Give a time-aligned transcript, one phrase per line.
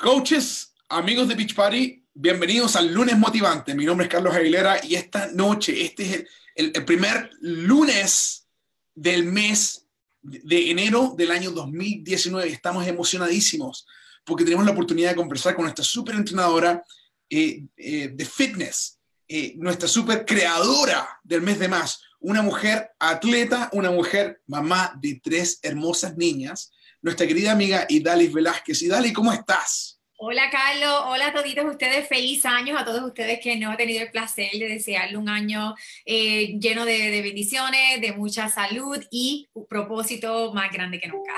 [0.00, 3.74] Coaches, amigos de Beach Party, bienvenidos al lunes motivante.
[3.74, 8.48] Mi nombre es Carlos Aguilera y esta noche, este es el, primer lunes
[8.94, 9.86] del mes
[10.22, 12.48] de enero del año 2019.
[12.48, 13.86] Estamos emocionadísimos
[14.24, 16.82] porque tenemos la oportunidad de conversar con nuestra super entrenadora
[17.28, 18.98] eh, eh, de fitness,
[19.28, 25.20] eh, nuestra super creadora del mes de más, una mujer atleta, una mujer mamá de
[25.22, 26.72] tres hermosas niñas,
[27.02, 28.82] nuestra querida amiga Idalis Velázquez.
[28.82, 29.98] Idalis, ¿cómo estás?
[30.22, 34.02] Hola Carlos, hola a toditos ustedes, feliz año a todos ustedes que no han tenido
[34.02, 35.74] el placer de desearle un año
[36.04, 41.32] eh, lleno de, de, bendiciones, de mucha salud y un propósito más grande que nunca.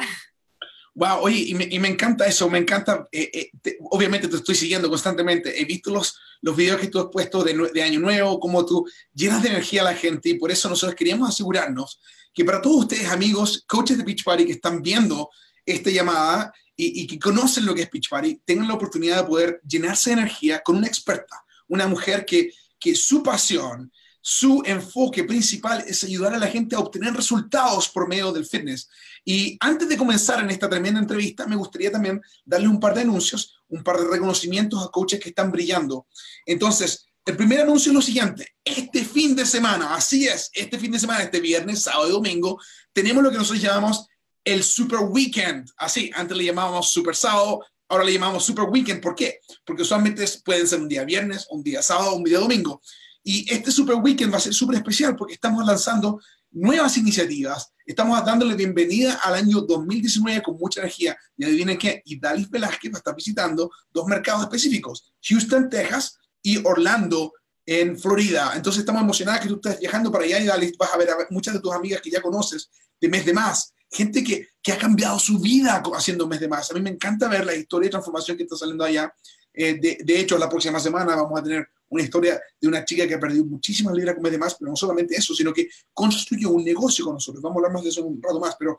[0.95, 4.37] Wow, oye, y me, y me encanta eso, me encanta, eh, eh, te, obviamente te
[4.37, 8.01] estoy siguiendo constantemente, he visto los, los videos que tú has puesto de, de Año
[8.01, 12.01] Nuevo, cómo tú llenas de energía a la gente y por eso nosotros queríamos asegurarnos
[12.35, 15.31] que para todos ustedes amigos, coaches de Beach Party que están viendo
[15.65, 19.61] esta llamada, y, que conocen lo que es Pitch Party, tengan la oportunidad de poder
[19.67, 25.85] llenarse de energía con una experta, una mujer que, que su pasión, su enfoque principal
[25.87, 28.89] es ayudar a la gente a obtener resultados por medio del fitness.
[29.25, 33.03] Y antes de comenzar en esta tremenda entrevista, me gustaría también darle un par de
[33.03, 36.07] anuncios, un par de reconocimientos a coaches que están brillando.
[36.47, 40.91] Entonces, el primer anuncio es lo siguiente, este fin de semana, así es, este fin
[40.91, 42.61] de semana, este viernes, sábado y domingo,
[42.93, 44.09] tenemos lo que nosotros llamamos
[44.45, 45.71] el Super Weekend.
[45.77, 49.01] Así, antes le llamábamos Super Sábado, ahora le llamamos Super Weekend.
[49.01, 49.41] ¿Por qué?
[49.65, 52.81] Porque usualmente pueden ser un día viernes, un día sábado, un día domingo.
[53.23, 56.21] Y este Super Weekend va a ser súper especial porque estamos lanzando
[56.51, 57.73] nuevas iniciativas.
[57.87, 61.17] Estamos dándole bienvenida al año 2019 con mucha energía.
[61.37, 66.65] Y adivinen qué, Idalis Velázquez va a estar visitando dos mercados específicos, Houston, Texas y
[66.67, 67.33] Orlando,
[67.65, 68.53] en Florida.
[68.57, 71.17] Entonces estamos emocionados que tú estés viajando para allá y Idalis vas a ver a
[71.31, 72.69] muchas de tus amigas que ya conoces
[73.01, 76.49] de mes de más gente que, que, ha cambiado su vida haciendo un mes de
[76.49, 76.71] más.
[76.71, 79.13] A mí me encanta ver la historia de transformación que está saliendo allá.
[79.53, 83.07] Eh, de, de, hecho, la próxima semana vamos a tener una historia de una chica
[83.07, 85.69] que ha perdido muchísimas libras con mes de más, pero no solamente eso, sino que
[85.93, 87.43] construyó un negocio con nosotros.
[87.43, 88.79] Vamos a hablar más de eso en un rato más, pero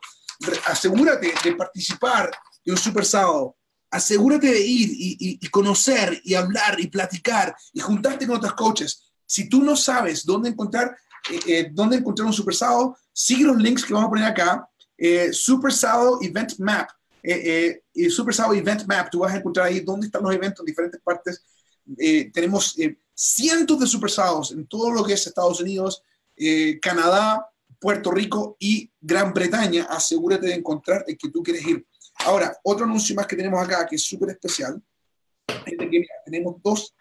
[0.66, 2.30] asegúrate de participar
[2.64, 3.56] de un super sábado.
[3.90, 8.54] Asegúrate de ir y, y, y conocer y hablar y platicar y juntarte con otros
[8.54, 9.12] coaches.
[9.24, 10.96] Si tú no sabes dónde encontrar,
[11.30, 14.68] eh, eh, dónde encontrar un super sábado, sigue los links que vamos a poner acá
[14.96, 16.88] eh, Super Sábado Event Map.
[17.22, 20.60] Eh, eh, Super Sábado Event Map, tú vas a encontrar ahí dónde están los eventos
[20.60, 21.42] en diferentes partes.
[21.98, 26.02] Eh, tenemos eh, cientos de Super Sábados en todo lo que es Estados Unidos,
[26.36, 29.84] eh, Canadá, Puerto Rico y Gran Bretaña.
[29.84, 31.86] Asegúrate de encontrar el que tú quieres ir.
[32.24, 34.80] Ahora, otro anuncio más que tenemos acá que es súper especial.
[35.46, 36.94] Es que, mira, tenemos dos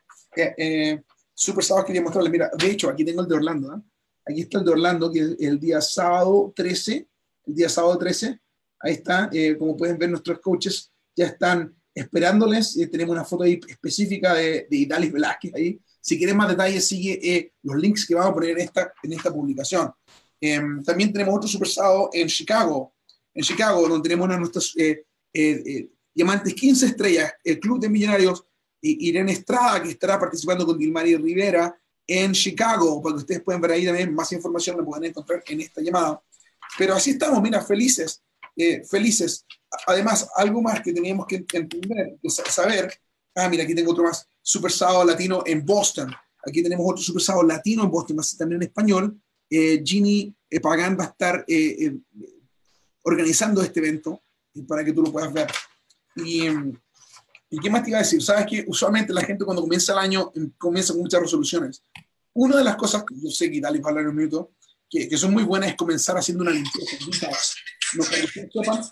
[1.34, 2.32] Super Sábados que quería mostrarles.
[2.32, 3.76] Mira, de hecho, aquí tengo el de Orlando.
[3.76, 3.82] ¿eh?
[4.26, 7.08] Aquí está el de Orlando, que es el día sábado 13
[7.46, 8.40] el día sábado 13.
[8.80, 12.78] Ahí está, eh, como pueden ver, nuestros coaches ya están esperándoles.
[12.78, 15.80] Eh, tenemos una foto ahí específica de, de Idalis Velázquez ahí.
[16.02, 19.14] Si quieren más detalles, sigue eh, los links que vamos a poner en esta, en
[19.14, 19.92] esta publicación.
[20.42, 22.94] Em, también tenemos otro super sábado en Chicago,
[23.34, 24.74] en Chicago, donde tenemos una de nuestras
[26.14, 28.44] diamantes 15 estrellas, el Club de Millonarios,
[28.82, 31.74] Irene Estrada, que estará participando con Dilmari Rivera
[32.06, 35.62] en Chicago, para que ustedes puedan ver ahí también más información, la pueden encontrar en
[35.62, 36.22] esta llamada.
[36.78, 38.22] Pero así estamos, mira, felices,
[38.56, 39.46] eh, felices.
[39.88, 42.94] Además, algo más que teníamos que entender, saber,
[43.36, 46.14] ah, mira, aquí tengo otro más, Super Sábado Latino en Boston.
[46.46, 49.20] Aquí tenemos otro Super Sábado Latino en Boston, más también en español.
[49.50, 51.96] Eh, Ginny eh, Pagan va a estar eh,
[53.04, 54.22] organizando este evento
[54.68, 55.48] para que tú lo puedas ver.
[56.16, 56.48] Y,
[57.54, 58.20] ¿Y qué más te iba a decir?
[58.24, 61.84] Sabes que usualmente la gente cuando comienza el año em, comienza con muchas resoluciones.
[62.34, 64.54] Una de las cosas que yo sé que Dale va a hablar en un minuto,
[64.94, 66.98] que, que, son muy buenas es comenzar haciendo una limpieza.
[67.96, 68.84] Lo que sepan,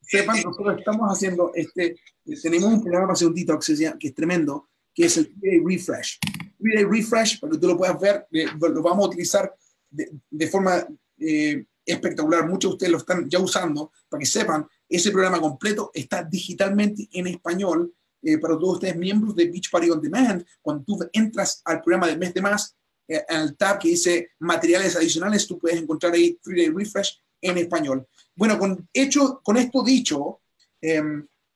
[0.00, 1.96] sepan, nosotros estamos haciendo este,
[2.40, 3.66] tenemos un programa para hacer un detox
[3.98, 6.18] que es tremendo, que es el Day Refresh.
[6.58, 9.52] Day Refresh, para que tú lo puedas ver, eh, lo vamos a utilizar
[9.90, 10.86] de, de forma
[11.18, 12.48] eh, espectacular.
[12.48, 17.08] Muchos de ustedes lo están ya usando, para que sepan, ese programa completo está digitalmente
[17.12, 17.92] en español
[18.22, 20.44] eh, para todos ustedes miembros de Beach Party On Demand.
[20.60, 22.76] Cuando tú entras al programa del mes de más,
[23.16, 27.58] en el tab que dice materiales adicionales, tú puedes encontrar ahí Free Day Refresh en
[27.58, 28.06] español.
[28.34, 30.40] Bueno, con, hecho, con esto dicho,
[30.80, 31.02] eh,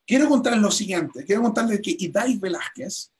[0.05, 1.23] quiero contarles lo siguiente.
[1.25, 3.11] Quiero contarles que Idai Velázquez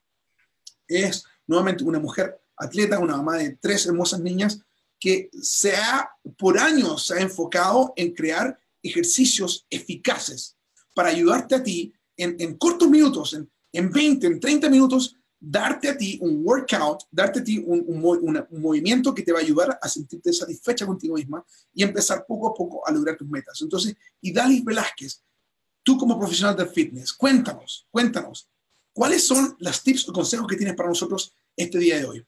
[0.87, 4.59] es nuevamente una mujer atleta, una mamá de tres hermosas niñas
[4.99, 10.55] que se ha, por años, se ha enfocado en crear ejercicios eficaces
[10.95, 15.89] para ayudarte a ti en, en cortos minutos, en, en 20, en 30 minutos, darte
[15.89, 19.41] a ti un workout, darte a ti un, un, un, movimiento que te va a
[19.41, 23.61] ayudar a sentirte satisfecha contigo misma y empezar poco a poco a lograr tus metas.
[23.61, 25.21] Entonces, Idalis Velázquez,
[25.83, 28.49] tú como profesional de fitness, cuéntanos, cuéntanos,
[28.93, 32.25] ¿cuáles son las tips o consejos que tienes para nosotros este día de hoy?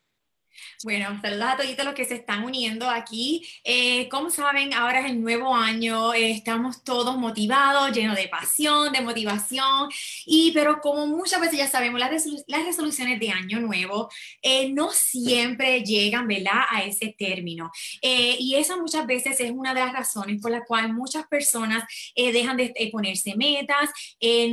[0.83, 3.45] Bueno, saludos a todos los que se están uniendo aquí.
[3.63, 8.91] Eh, como saben, ahora es el nuevo año, eh, estamos todos motivados, llenos de pasión,
[8.91, 9.89] de motivación,
[10.25, 14.09] y pero como muchas veces ya sabemos, las, las resoluciones de año nuevo
[14.41, 17.71] eh, no siempre llegan, ¿verdad?, a ese término.
[18.01, 21.83] y esa muchas veces es una de las razones por la cual muchas personas
[22.15, 23.89] dejan de ponerse metas,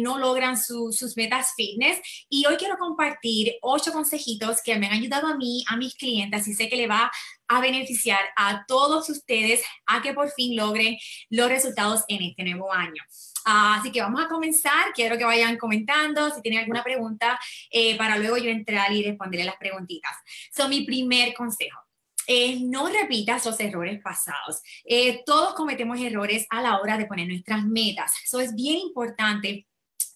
[0.01, 2.01] no logran sus metas fitness.
[2.29, 6.47] Y hoy quiero compartir ocho consejitos que me han ayudado a mí, a mis clientes
[6.49, 7.11] y sé que le va
[7.49, 10.97] a beneficiar a todos ustedes a que por fin logren
[11.31, 13.03] los resultados en este nuevo año.
[13.45, 14.93] así que vamos a comenzar.
[14.95, 17.39] Quiero que vayan comentando si tienen alguna pregunta
[17.71, 20.13] eh, para luego yo entrar y responderle las preguntitas.
[20.53, 21.81] Son mi primer consejo.
[22.29, 24.61] Eh, no repitas los errores pasados.
[24.85, 28.13] Eh, todos cometemos errores a la hora de poner nuestras metas.
[28.25, 29.67] Eso es bien importante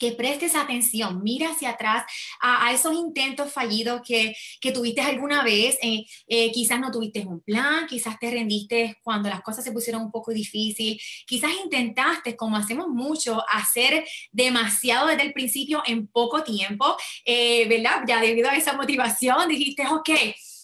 [0.00, 2.04] que prestes atención, mira hacia atrás
[2.40, 5.78] a, esos intentos fallidos que, que tuviste alguna vez.
[5.82, 10.02] Eh, eh, quizás no tuviste un plan, quizás te rendiste cuando las cosas se pusieron
[10.02, 16.42] un poco difícil, quizás intentaste, como hacemos mucho, hacer demasiado desde el principio en poco
[16.42, 18.02] tiempo, eh, ¿verdad?
[18.08, 20.10] Ya debido a esa motivación dijiste, ok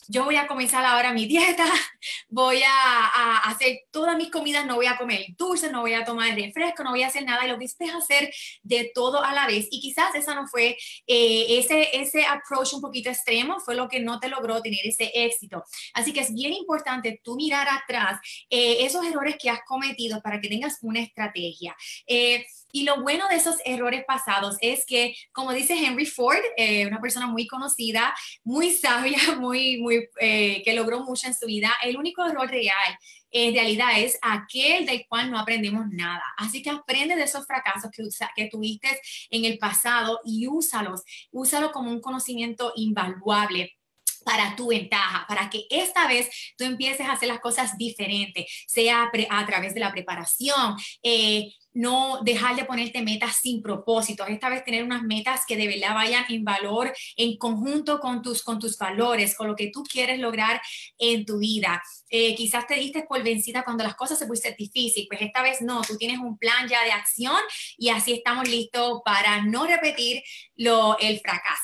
[0.08, 1.64] yo voy a comenzar ahora mi dieta,
[2.28, 6.34] voy a, hacer todas mis comidas, no voy a comer dulce, no voy a tomar
[6.34, 8.32] refresco, no voy a hacer nada, y lo que es hacer
[8.62, 9.68] de todo a la vez.
[9.70, 10.76] Y quizás esa no fue,
[11.06, 15.10] eh, ese, ese approach un poquito extremo fue lo que no te logró tener ese
[15.14, 15.64] éxito.
[15.94, 18.20] Así que es bien importante tú mirar atrás
[18.50, 21.76] eh, esos errores que has cometido para que tengas una estrategia.
[22.06, 26.86] Eh, y lo bueno de esos errores pasados es que, como dice Henry Ford, eh,
[26.86, 28.14] una persona muy conocida,
[28.44, 32.98] muy sabia, muy, muy, eh, que logró mucho en su vida, el único error real
[33.30, 36.22] en realidad es aquel del cual no aprendemos nada.
[36.38, 38.02] Así que aprende de esos fracasos que,
[38.34, 38.88] que tuviste
[39.30, 41.02] en el pasado y úsalos.
[41.32, 43.76] Úsalo como un conocimiento invaluable
[44.24, 46.28] para tu ventaja, para que esta vez
[46.58, 52.22] tú empieces a hacer las cosas diferentes, sea a través de la preparación, eh, no
[52.22, 56.24] dejar de ponerte metas sin propósito, esta vez tener unas metas que de verdad vayan
[56.30, 60.60] en valor, en conjunto con tus, con tus valores, con lo que tú quieres lograr
[60.96, 61.82] en tu vida.
[62.08, 65.60] Eh, quizás te diste por vencida cuando las cosas se pusieron difíciles, pues esta vez
[65.60, 67.36] no, tú tienes un plan ya de acción
[67.76, 70.22] y así estamos listos para no repetir
[70.54, 71.62] lo, el fracaso.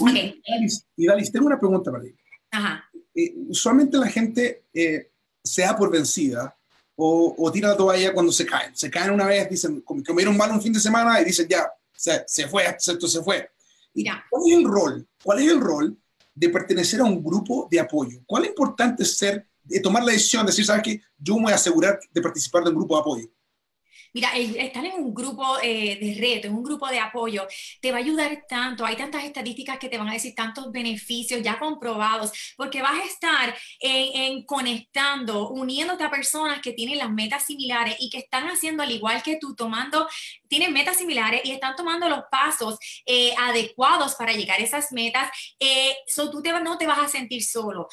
[0.00, 0.42] okay.
[0.94, 2.10] y Dalis, tengo una pregunta para ti.
[2.50, 2.90] Ajá.
[3.14, 5.10] Eh, usualmente la gente eh,
[5.42, 6.57] se da por vencida
[7.00, 8.74] o, tira la toalla cuando se caen.
[8.74, 12.24] Se caen una vez, dicen, comieron mal un fin de semana y dicen, ya, se,
[12.26, 13.48] se fue, esto se fue.
[13.94, 15.08] ¿Y ¿Cuál es el rol?
[15.22, 15.96] ¿Cuál es el rol
[16.34, 18.18] de pertenecer a un grupo de apoyo?
[18.26, 21.52] ¿Cuál es importante ser, de tomar la decisión de decir, sabes que yo me voy
[21.52, 23.28] a asegurar de participar de un grupo de apoyo?
[24.12, 27.46] Mira, estar en un grupo eh, de reto, en un grupo de apoyo,
[27.80, 28.84] te va a ayudar tanto.
[28.84, 33.04] Hay tantas estadísticas que te van a decir tantos beneficios ya comprobados, porque vas a
[33.04, 33.54] estar
[34.46, 39.22] conectando, uniéndote a personas que tienen las metas similares y que están haciendo al igual
[39.22, 40.08] que tú, tomando,
[40.48, 45.30] tienen metas similares y están tomando los pasos eh, adecuados para llegar a esas metas.
[45.60, 47.88] Eh, tú te, no te vas a sentir solo.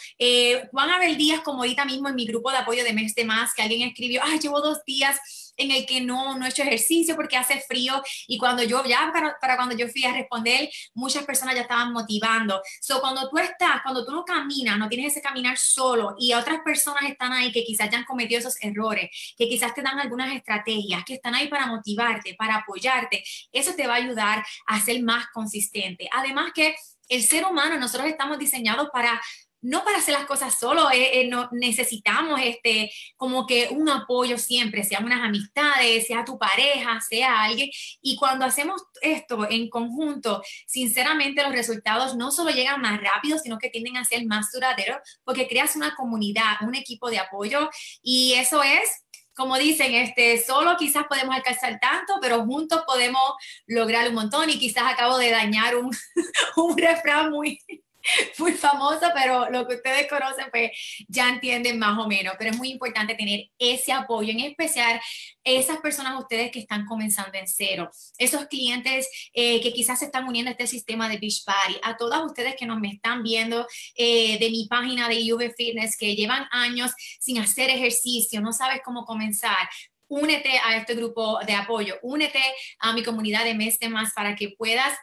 [0.71, 3.25] van a haber días como ahorita mismo en mi grupo de apoyo de mes de
[3.25, 5.19] más que alguien escribió, ay, llevo dos días
[5.57, 9.09] en el que no, no he hecho ejercicio porque hace frío y cuando yo, ya
[9.13, 12.62] para, para cuando yo fui a responder, muchas personas ya estaban motivando.
[12.81, 16.59] So, cuando tú estás, cuando tú no caminas, no tienes ese caminar solo y otras
[16.63, 20.33] personas están ahí que quizás ya han cometido esos errores, que quizás te dan algunas
[20.33, 25.01] estrategias, que están ahí para motivarte, para apoyarte, eso te va a ayudar a ser
[25.01, 26.07] más consistente.
[26.11, 26.75] Además que
[27.07, 29.21] el ser humano, nosotros estamos diseñados para
[29.65, 34.37] no para hacer las cosas solo, eh, eh, no, necesitamos este, como que un apoyo
[34.37, 37.69] siempre, sea unas amistades, sea tu pareja, sea alguien.
[37.99, 43.57] Y cuando hacemos esto en conjunto, sinceramente los resultados no solo llegan más rápido, sino
[43.57, 47.69] que tienden a ser más duraderos porque creas una comunidad, un equipo de apoyo
[48.03, 49.04] y eso es
[49.36, 53.22] como dicen, este, solo quizás podemos alcanzar tanto, pero juntos podemos
[53.68, 54.50] lograr un montón.
[54.50, 55.92] Y quizás acabo de dañar un,
[56.56, 57.60] un refrán muy,
[58.39, 60.71] muy famoso, pero lo que ustedes conocen, pues
[61.07, 62.35] ya entienden más o menos.
[62.38, 65.00] Pero es muy importante tener ese apoyo, en especial
[65.43, 70.27] esas personas ustedes que están comenzando en cero, esos clientes eh, que quizás se están
[70.27, 73.67] uniendo a este sistema de Beach Party, a todas ustedes que nos me están viendo
[73.95, 78.81] eh, de mi página de UV Fitness, que llevan años sin hacer ejercicio, no sabes
[78.83, 79.69] cómo comenzar,
[80.07, 82.41] únete a este grupo de apoyo, únete
[82.79, 84.97] a mi comunidad de Mes de Más para que puedas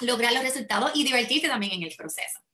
[0.00, 2.45] lograr los resultados y divertirte también en el proceso.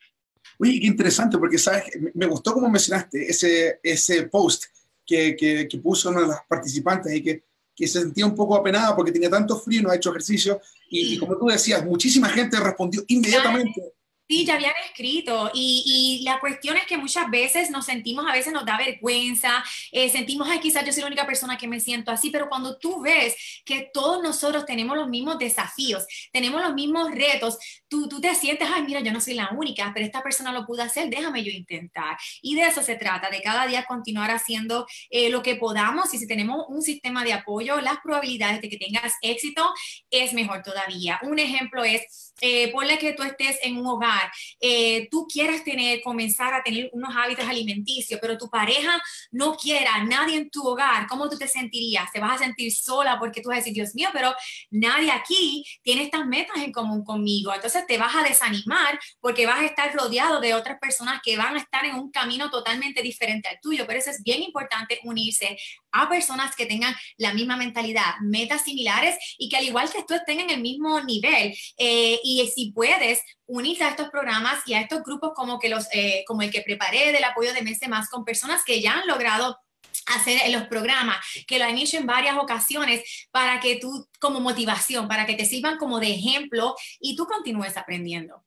[0.63, 4.67] Oye, qué interesante, porque sabes, me gustó como mencionaste ese, ese post
[5.05, 7.43] que, que, puso una de las participantes y que,
[7.75, 10.61] que se sentía un poco apenada porque tenía tanto frío no ha hecho ejercicio.
[10.89, 13.93] Y, y como tú decías, muchísima gente respondió inmediatamente.
[14.29, 18.33] Sí, ya habían escrito y, y, la cuestión es que muchas veces nos sentimos, a
[18.33, 21.81] veces nos da vergüenza, eh, sentimos, ay, quizás yo soy la única persona que me
[21.81, 26.73] siento así, pero cuando tú ves que todos nosotros tenemos los mismos desafíos, tenemos los
[26.73, 27.59] mismos retos,
[27.93, 30.65] tú, tú te sientes, ay, mira, yo no soy la única, pero esta persona lo
[30.65, 32.17] pudo hacer, déjame yo intentar.
[32.41, 36.19] Y de eso se trata, de cada día continuar haciendo eh, lo que podamos y
[36.19, 39.71] si tenemos un sistema de apoyo, las probabilidades de que tengas éxito
[40.11, 41.21] es mejor todavía.
[41.25, 46.01] Un ejemplo es, eh, ponle que tú estés en un hogar eh, tú quieras tener,
[46.03, 51.07] comenzar a tener unos hábitos alimenticios, pero tu pareja no quiera, nadie en tu hogar,
[51.09, 52.11] ¿cómo tú te sentirías?
[52.13, 54.33] ¿Te vas a sentir sola porque tú vas a decir, Dios mío, pero
[54.71, 57.55] nadie aquí tiene estas metas en común conmigo?
[57.55, 61.57] Entonces te vas a desanimar porque vas a estar rodeado de otras personas que van
[61.57, 63.85] a estar en un camino totalmente diferente al tuyo.
[63.87, 65.57] Pero eso es bien importante unirse
[65.93, 70.15] a personas que tengan la misma mentalidad, metas similares y que al igual que tú
[70.15, 71.55] estén en el mismo nivel.
[71.79, 73.23] Eh, y si puedes,
[73.53, 76.63] unirse a estos programas y a estos grupos como, que los, eh, como el que
[76.63, 79.59] preparé del apoyo de Mese Más con personas que ya han logrado
[80.07, 81.17] hacer los programas,
[81.47, 85.45] que lo han hecho en varias ocasiones para que tú, como motivación, para que te
[85.45, 88.45] sirvan como de ejemplo y tú continúes aprendiendo.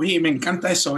[0.00, 0.96] Uy, me encanta eso.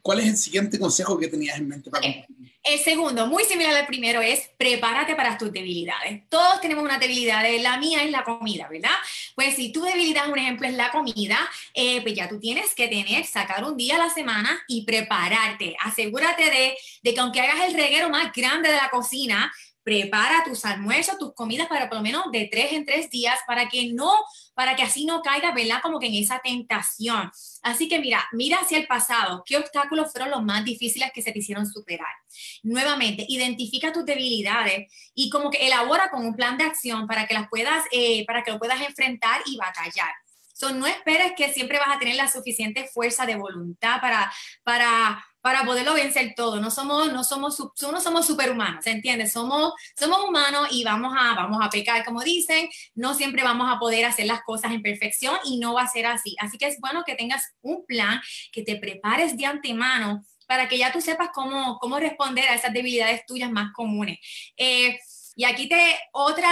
[0.00, 3.86] ¿Cuál es el siguiente consejo que tenías en mente para El segundo, muy similar al
[3.88, 6.22] primero, es prepárate para tus debilidades.
[6.28, 7.42] Todos tenemos una debilidad.
[7.60, 8.94] La mía es la comida, ¿verdad?
[9.34, 11.36] Pues si tu debilidad, un ejemplo, es la comida,
[11.74, 15.74] eh, pues ya tú tienes que tener, sacar un día a la semana y prepararte.
[15.80, 19.52] Asegúrate de, de que aunque hagas el reguero más grande de la cocina,
[19.84, 23.68] prepara tus almuerzos, tus comidas para por lo menos de tres en tres días para
[23.68, 24.10] que no,
[24.54, 25.80] para que así no caiga, ¿verdad?
[25.82, 27.30] Como que en esa tentación.
[27.62, 31.30] Así que mira, mira hacia el pasado, qué obstáculos fueron los más difíciles que se
[31.30, 32.14] te hicieron superar.
[32.62, 37.34] Nuevamente, identifica tus debilidades y como que elabora con un plan de acción para que
[37.34, 40.10] las puedas, eh, para que lo puedas enfrentar y batallar.
[40.54, 45.24] So, no esperes que siempre vas a tener la suficiente fuerza de voluntad para, para
[45.44, 46.58] para poderlo vencer todo.
[46.58, 49.32] No somos, no somos, no somos superhumanos, ¿entiendes?
[49.32, 52.70] Somos, somos humanos y vamos a, vamos a pecar, como dicen.
[52.94, 56.06] No siempre vamos a poder hacer las cosas en perfección y no va a ser
[56.06, 56.34] así.
[56.40, 58.22] Así que es bueno que tengas un plan,
[58.52, 62.72] que te prepares de antemano para que ya tú sepas cómo, cómo responder a esas
[62.72, 64.20] debilidades tuyas más comunes.
[64.56, 64.98] Eh,
[65.36, 66.48] y aquí te otra,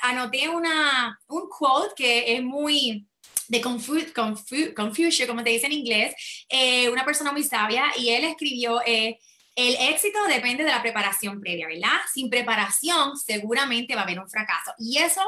[0.00, 3.07] anoté una, un quote que es muy,
[3.48, 6.14] de Confucio, como te dice en inglés,
[6.48, 9.18] eh, una persona muy sabia, y él escribió, eh,
[9.58, 11.98] el éxito depende de la preparación previa, ¿verdad?
[12.14, 14.72] Sin preparación seguramente va a haber un fracaso.
[14.78, 15.20] Y eso,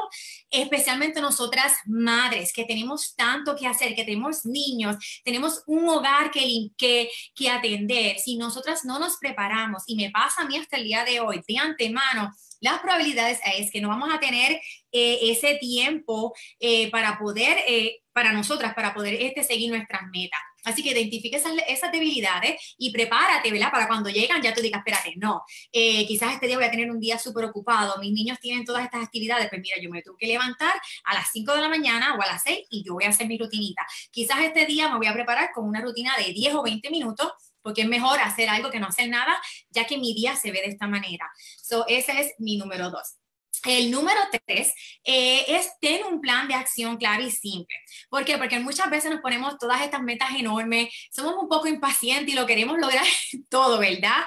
[0.49, 6.69] especialmente nosotras madres, que tenemos tanto que hacer, que tenemos niños, tenemos un hogar que,
[6.77, 8.19] que, que atender.
[8.19, 11.43] Si nosotras no nos preparamos, y me pasa a mí hasta el día de hoy,
[11.45, 17.17] de antemano, las probabilidades es que no vamos a tener eh, ese tiempo eh, para
[17.17, 20.39] poder, eh, para nosotras, para poder este, seguir nuestras metas.
[20.63, 23.71] Así que identifique esas, esas, debilidades y prepárate, ¿verdad?
[23.71, 25.41] Para cuando llegan ya tú digas, espérate, no,
[25.71, 29.03] quizás este día voy a tener un día súper ocupado, mis niños tienen todas estas
[29.03, 30.73] actividades, pues mira, yo me tengo que levantar
[31.05, 33.25] a las 5 de la mañana o a las 6 y yo voy a hacer
[33.27, 33.81] mi rutinita.
[34.11, 37.31] Quizás este día me voy a preparar con una rutina de 10 o 20 minutos
[37.61, 39.39] porque es mejor hacer algo que no hacer nada,
[39.69, 41.29] ya que mi día se ve de esta manera.
[41.61, 43.17] So, ese es mi número dos.
[43.65, 47.75] El número tres eh, es tener un plan de acción claro y simple.
[48.09, 48.37] ¿Por qué?
[48.37, 52.47] Porque muchas veces nos ponemos todas estas metas enormes, somos un poco impacientes y lo
[52.47, 53.05] queremos lograr
[53.49, 54.23] todo, ¿verdad?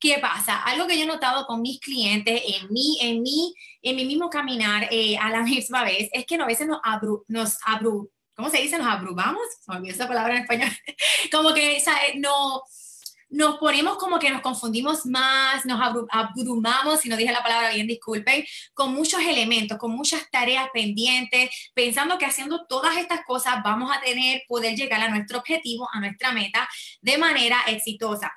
[0.00, 0.62] ¿Qué pasa?
[0.62, 3.52] Algo que yo he notado con mis clientes en mi, en mi,
[3.82, 7.24] en mi mismo caminar eh, a la misma vez es que a veces nos, abru,
[7.28, 8.78] nos abru, ¿cómo se dice?
[8.78, 10.70] Nos abrumamos, se me olvidó esa palabra en español,
[11.30, 11.82] como que
[12.16, 12.62] no,
[13.30, 15.80] nos ponemos como que nos confundimos más, nos
[16.10, 18.44] abrumamos, si no dije la palabra bien, disculpen,
[18.74, 24.00] con muchos elementos, con muchas tareas pendientes, pensando que haciendo todas estas cosas vamos a
[24.00, 26.68] tener, poder llegar a nuestro objetivo, a nuestra meta
[27.00, 28.32] de manera exitosa.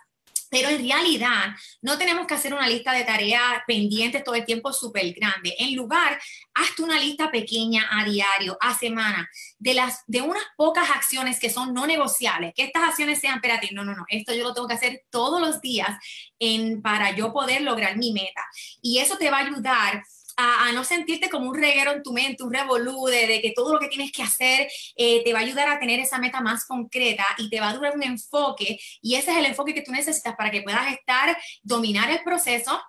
[0.52, 4.74] Pero en realidad no tenemos que hacer una lista de tareas pendientes todo el tiempo
[4.74, 5.56] súper grande.
[5.58, 6.20] En lugar,
[6.54, 11.50] hazte una lista pequeña a diario, a semana, de, las, de unas pocas acciones que
[11.50, 12.54] son no negociables.
[12.54, 15.40] Que estas acciones sean, espérate, no, no, no, esto yo lo tengo que hacer todos
[15.40, 15.98] los días
[16.38, 18.46] en, para yo poder lograr mi meta.
[18.82, 20.04] Y eso te va a ayudar
[20.42, 23.80] a, no sentirte como un reguero en tu mente, un revolú de, que todo lo
[23.80, 27.26] que tienes que hacer eh, te va a ayudar a tener esa meta más concreta
[27.38, 30.36] y te va a durar un enfoque y ese es el enfoque que tú necesitas
[30.36, 32.82] para que puedas estar, dominar el proceso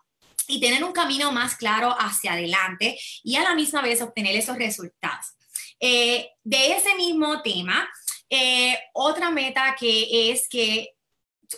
[0.49, 4.57] y tener un camino más claro hacia adelante y a la misma vez obtener esos
[4.57, 5.27] resultados.
[5.79, 7.89] Eh, de ese mismo tema,
[8.31, 10.95] eh, otra meta que es que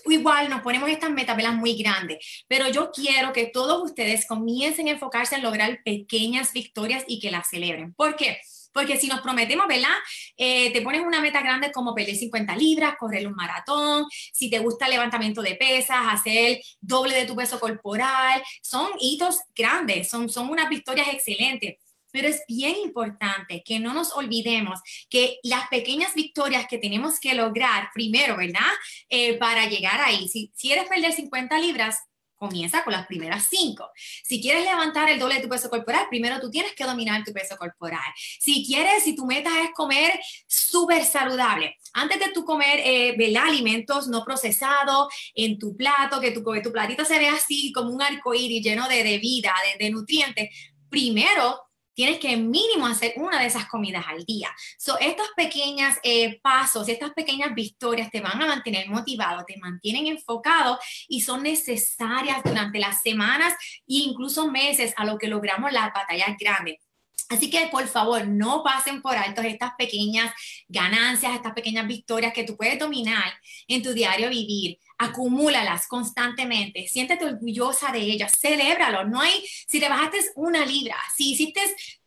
[0.07, 4.93] igual nos ponemos estas metas muy grandes, pero yo quiero que todos ustedes comiencen a
[4.93, 7.95] enfocarse en lograr pequeñas victorias y que las celebren.
[7.95, 8.39] ¿Por qué?
[8.73, 9.95] Porque si nos prometemos, ¿verdad?
[10.37, 14.59] Eh, te pones una meta grande como perder 50 libras, correr un maratón, si te
[14.59, 20.29] gusta el levantamiento de pesas, hacer doble de tu peso corporal, son hitos grandes, son,
[20.29, 21.77] son unas victorias excelentes.
[22.15, 24.79] Pero es bien importante que no nos olvidemos
[25.11, 28.61] que las pequeñas victorias que tenemos que lograr primero, ¿verdad?
[29.09, 30.29] Eh, para llegar ahí.
[30.29, 31.99] Si, si eres perder 50 libras,
[32.37, 33.91] comienza con las primeras cinco.
[33.97, 37.33] Si quieres levantar el doble de tu peso corporal, primero tú tienes que dominar tu
[37.33, 38.13] peso corporal.
[38.39, 44.07] Si quieres, si tu meta es comer súper saludable, antes de tú comer, eh, alimentos
[44.07, 48.35] no procesados en tu plato, que tu, tu platito se vea así como un arco
[48.35, 50.51] iris lleno de, de vida, de, de nutrientes,
[50.89, 51.64] primero
[51.95, 54.51] tienes que mínimo hacer una de esas comidas al día.
[54.79, 60.07] So, estos pequeños eh, pasos, estas pequeñas victorias te van a mantener motivado, te mantienen
[60.07, 65.93] enfocado y son necesarias durante las semanas e incluso meses a lo que logramos las
[65.93, 66.84] batallas grandes.
[67.31, 70.33] Así que por favor, no pasen por alto estas pequeñas
[70.69, 73.33] ganancias, estas pequeñas victorias que tú puedes dominar
[73.67, 74.79] en tu diario vivir.
[74.99, 79.05] Acumúlalas constantemente, siéntete orgullosa de ellas, celébralo.
[79.05, 81.61] No hay, si te bajaste una libra, si hiciste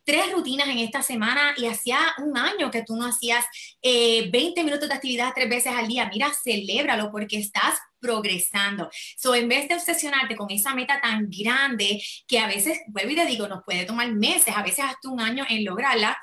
[0.04, 3.44] tres rutinas en esta semana y hacía un año que tú no hacías
[3.82, 8.90] 20 eh, minutos de actividad tres veces al día, mira, celébralo porque estás progresando.
[9.16, 13.16] So, en vez de obsesionarte con esa meta tan grande que a veces, vuelvo y
[13.16, 16.16] te digo, nos puede tomar meses, a veces hasta un año en lograrla,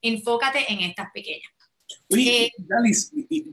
[0.00, 1.50] enfócate en estas pequeñas.
[2.10, 3.44] Oye, eh,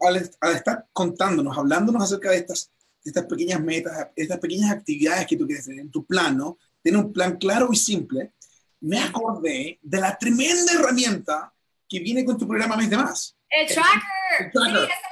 [0.00, 0.16] al,
[0.54, 2.70] estar contándonos, hablándonos acerca de estas,
[3.04, 6.58] estas pequeñas metas, estas pequeñas actividades que tú quieres tener en tu plan, ¿no?
[6.82, 8.32] Tiene un plan claro y simple.
[8.80, 11.52] Me acordé de la tremenda herramienta
[11.88, 13.36] que viene con tu programa Mes de Más.
[13.50, 14.52] El tracker.
[14.52, 15.09] Sí, eso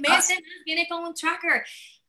[0.00, 0.34] mes ah.
[0.34, 1.64] de más viene con un tracker.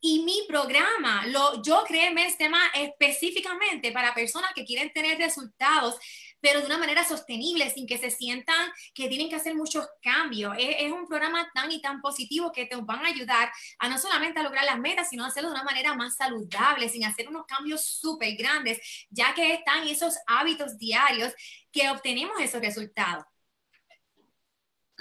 [0.05, 5.17] Y mi programa, lo, yo creé mes de más específicamente para personas que quieren tener
[5.17, 5.97] resultados
[6.43, 10.53] pero de una manera sostenible, sin que se sientan que tienen que hacer muchos cambios.
[10.59, 14.41] Es, un programa tan y tan positivo que te van a ayudar a no solamente
[14.41, 17.45] a lograr las metas, sino a hacerlo de una manera más saludable, sin hacer unos
[17.45, 21.33] cambios súper grandes, ya que están esos hábitos diarios
[21.71, 23.23] que obtenemos esos resultados.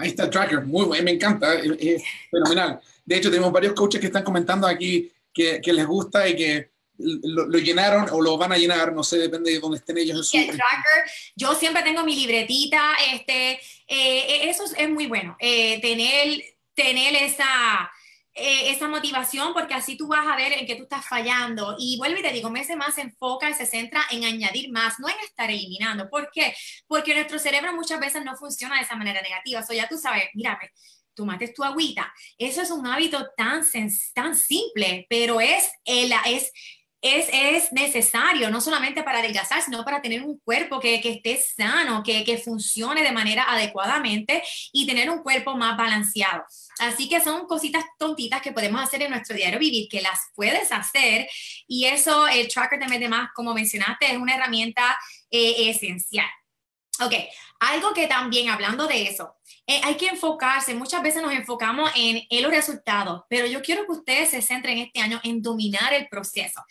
[0.02, 2.80] Ahí está el tracker, muy bueno, me encanta, es, fenomenal.
[3.04, 7.58] De hecho, tenemos varios coaches que están comentando aquí que, les gusta y que lo,
[7.58, 10.16] llenaron o lo van a llenar, no sé, depende de dónde estén ellos.
[10.16, 10.56] En su...
[10.56, 11.04] tracker,
[11.36, 16.42] yo siempre tengo mi libretita, este, eh, eso es muy bueno, eh, tener,
[16.74, 17.88] tener esa,
[18.35, 21.77] eh, esa motivación, porque así tú vas a ver en qué tú estás fallando.
[21.79, 24.99] Y vuelvo y te digo, mes más se enfoca y se centra en añadir más,
[24.99, 26.09] no en estar eliminando.
[26.09, 26.55] ¿Por qué?
[26.87, 29.64] Porque nuestro cerebro muchas veces no funciona de esa manera negativa.
[29.68, 30.71] O ya tú sabes, mírame,
[31.14, 32.12] tomates tu agüita.
[32.38, 33.62] Eso es un hábito tan,
[34.14, 36.53] tan simple, pero es, el, es
[37.02, 42.24] es, necesario, no solamente para adelgazar, sino para tener un cuerpo que, esté sano, que,
[42.24, 46.44] que, funcione de manera adecuadamente y tener un cuerpo más balanceado.
[46.78, 50.70] Así que son cositas tontitas que podemos hacer en nuestro diario vivir, que las puedes
[50.70, 51.28] hacer.
[51.66, 54.96] Y eso, el tracker de mes más, como mencionaste, es una herramienta
[55.30, 56.28] eh, esencial.
[57.00, 57.14] Ok,
[57.61, 59.35] algo que también hablando de eso,
[59.66, 63.87] eh, hay que enfocarse, muchas veces nos enfocamos en, en, los resultados, pero yo quiero
[63.87, 66.62] que ustedes se centren este año en dominar el proceso.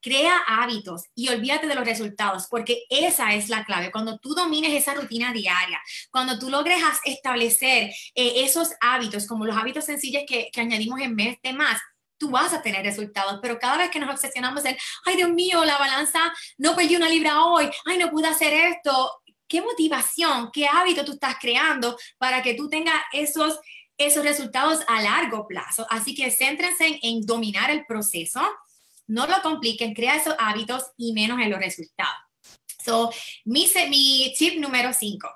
[0.00, 3.90] Crea hábitos y olvídate de los resultados, porque esa es la clave.
[3.90, 9.56] Cuando tú domines esa rutina diaria, cuando tú logres establecer eh, esos hábitos, como los
[9.56, 11.80] hábitos sencillos que, que añadimos en mes de más,
[12.18, 15.64] tú vas a tener resultados, pero cada vez que nos obsesionamos en, ay Dios mío,
[15.64, 16.20] la balanza,
[16.58, 21.12] no perdí una libra hoy, ay no pude hacer esto, qué motivación, qué hábito tú
[21.12, 23.58] estás creando para que tú tengas esos,
[23.96, 25.86] esos resultados a largo plazo.
[25.90, 28.40] Así que céntrense en, dominar el proceso,
[29.06, 32.16] no lo compliquen, crea esos hábitos y menos en los resultados.
[32.84, 33.10] So,
[33.44, 35.28] mi, mi tip número 5,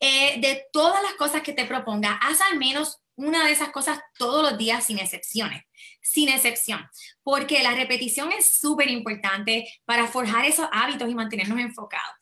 [0.00, 4.00] eh, de todas las cosas que te proponga, haz al menos una de esas cosas
[4.16, 5.64] todos los días sin excepciones,
[6.00, 6.88] sin excepción,
[7.22, 12.19] porque la repetición es súper importante para forjar esos hábitos y mantenernos enfocados.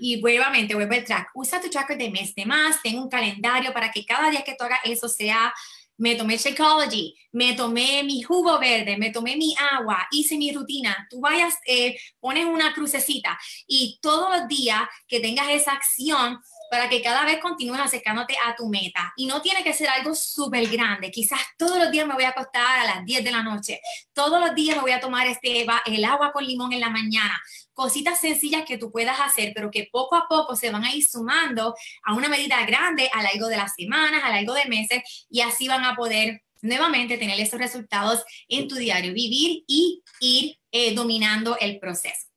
[0.00, 1.30] Y nuevamente, vuelve el track.
[1.34, 4.56] Usa tu tracker de mes de más, ten un calendario para que cada día que
[4.58, 5.52] tú hagas eso sea
[6.00, 11.06] me tomé Shakeology, me tomé mi jugo verde, me tomé mi agua, hice mi rutina.
[11.10, 16.88] Tú vayas, eh, pones una crucecita y todos los días que tengas esa acción, para
[16.88, 19.12] que cada vez continúes acercándote a tu meta.
[19.16, 21.10] Y no tiene que ser algo súper grande.
[21.10, 23.80] Quizás todos los días me voy a acostar a las 10 de la noche.
[24.12, 27.42] Todos los días me voy a tomar este, el agua con limón en la mañana.
[27.72, 31.04] Cositas sencillas que tú puedas hacer, pero que poco a poco se van a ir
[31.04, 35.40] sumando a una medida grande a largo de las semanas, a largo de meses, y
[35.40, 40.94] así van a poder nuevamente tener esos resultados en tu diario vivir y ir eh,
[40.94, 42.28] dominando el proceso.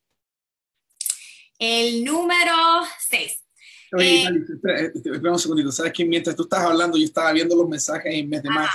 [1.59, 2.55] El número
[2.99, 3.42] 6.
[3.93, 5.71] Oye, eh, espera, un segundito.
[5.71, 8.69] Sabes que mientras tú estás hablando, yo estaba viendo los mensajes en mes de más.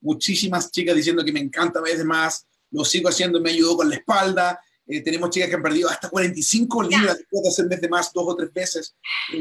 [0.00, 2.46] Muchísimas chicas diciendo que me encanta mes de más.
[2.70, 4.60] Lo sigo haciendo, me ayudó con la espalda.
[4.86, 8.12] Eh, tenemos chicas que han perdido hasta 45 libras después de hacer mes de más
[8.12, 8.94] dos o tres veces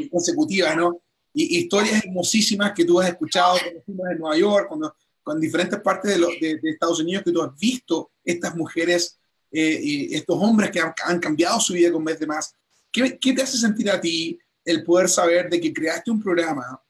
[0.10, 1.02] consecutivas, ¿no?
[1.34, 5.80] Y historias hermosísimas que tú has escuchado cuando fuimos en Nueva York, cuando, con diferentes
[5.82, 9.20] partes de, de, Estados Unidos, que tú has visto estas mujeres
[9.52, 12.54] eh, y estos hombres que han, han, cambiado su vida con mes de más.
[12.92, 16.82] ¿Qué, ¿Qué, te hace sentir a ti el poder saber de que creaste un programa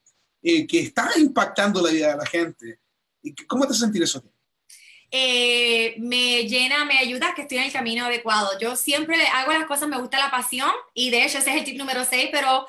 [0.42, 2.80] eh, que está impactando la vida de la gente?
[3.22, 4.24] ¿Y ¿Cómo te sentir eso?
[5.10, 8.60] Eh, me llena, me ayuda que estoy en el camino adecuado.
[8.60, 11.64] Yo siempre hago las cosas, me gusta la pasión y de hecho ese es el
[11.64, 12.66] tip número 6, pero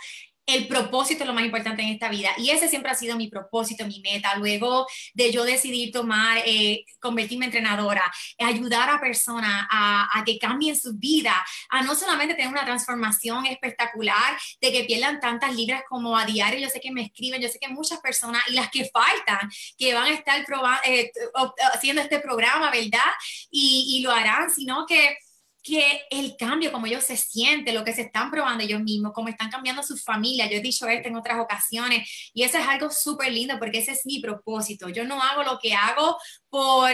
[0.48, 2.30] el propósito es lo más importante en esta vida.
[2.38, 4.34] Y ese siempre ha sido mi propósito, mi meta.
[4.36, 8.02] Luego de yo decidir tomar, eh, convertirme en entrenadora,
[8.38, 11.34] ayudar a personas a, que cambien su vida,
[11.68, 16.60] a no solamente tener una transformación espectacular, de que pierdan tantas libras como a diario.
[16.60, 19.92] Yo sé que me escriben, yo sé que muchas personas y las que faltan, que
[19.92, 20.46] van a estar
[20.84, 21.12] eh,
[21.74, 23.10] haciendo este programa, ¿verdad?
[23.50, 25.18] Y, y lo harán, sino que
[25.68, 29.28] que el cambio, como ellos se sienten, lo que se están probando ellos mismos, cómo
[29.28, 30.48] están cambiando sus familias.
[30.50, 33.92] Yo he dicho esto en otras ocasiones y eso es algo súper lindo porque ese
[33.92, 34.88] es mi propósito.
[34.88, 36.16] Yo no hago lo que hago
[36.48, 36.90] por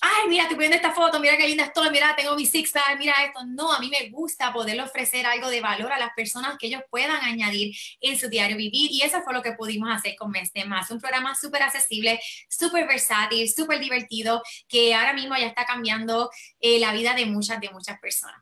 [0.00, 2.98] ay, mira, estoy viendo esta foto, mira qué linda estoy, mira, tengo mi six pack,
[2.98, 3.40] mira esto.
[3.46, 6.82] No, a mí me gusta poder ofrecer algo de valor a las personas que ellos
[6.90, 8.90] puedan añadir en su diario vivir.
[8.92, 10.90] Y eso fue lo que pudimos hacer con Mes Más.
[10.90, 16.30] Un programa súper accesible, súper versátil, súper divertido, que ahora mismo ya está cambiando
[16.60, 18.40] eh, la vida de muchas, de muchas personas.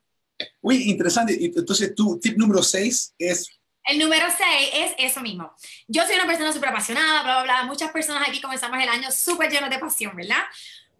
[0.60, 1.38] Uy, interesante.
[1.40, 3.48] Entonces, tu tip número 6 es
[3.86, 5.54] el número 6 es eso mismo.
[5.86, 7.64] Yo soy una persona súper apasionada, bla, bla, bla.
[7.66, 10.42] Muchas personas aquí comenzamos el año súper llenos de pasión, ¿verdad?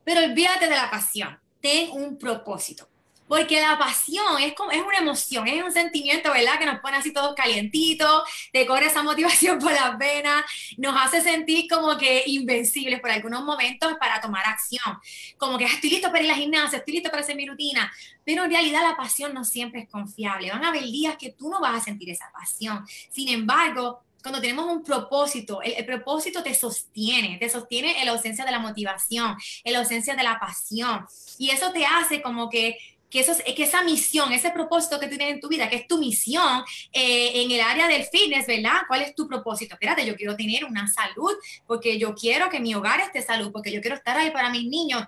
[0.07, 2.88] Pero olvídate de la pasión, ten un propósito.
[3.27, 6.61] Porque la pasión es, como, es una emoción, es un sentimiento, ¿verdad?
[6.61, 10.45] Que nos pone así todos calientitos, te corre esa motivación por las venas,
[10.79, 14.97] nos hace sentir como que invencibles por algunos momentos para tomar acción.
[15.38, 17.45] Como que ah, estoy listo para ir a la gimnasia, estoy listo para hacer mi
[17.45, 17.92] rutina.
[18.25, 20.53] Pero en realidad la pasión no siempre es confiable.
[20.53, 22.87] Van a haber días que tú no vas a sentir esa pasión.
[23.11, 28.45] Sin embargo, cuando tenemos un propósito, el, propósito te sostiene, te sostiene en la ausencia
[28.45, 31.07] de la motivación, en la ausencia de la pasión.
[31.39, 32.77] Y eso te hace como que
[33.09, 35.99] que, eso, que esa misión, ese propósito que tienes en tu vida, que es tu
[35.99, 38.81] misión eh, en el área del fitness, ¿verdad?
[38.89, 39.75] ¿Cuál es tu propósito?
[39.75, 41.31] Espérate, yo quiero tener una salud,
[41.65, 44.65] porque yo quiero que mi hogar esté salud, porque yo quiero estar ahí para mis
[44.65, 45.05] niños,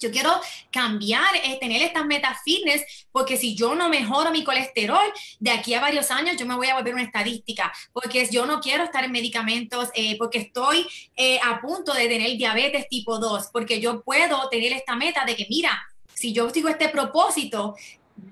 [0.00, 0.40] yo quiero
[0.72, 2.82] cambiar, eh, tener estas metas fitness,
[3.12, 6.68] porque si yo no mejoro mi colesterol, de aquí a varios años yo me voy
[6.68, 10.86] a volver una estadística, porque yo no quiero estar en medicamentos, eh, porque estoy
[11.16, 15.36] eh, a punto de tener diabetes tipo 2, porque yo puedo tener esta meta de
[15.36, 15.78] que, mira,
[16.14, 17.76] si yo sigo este propósito,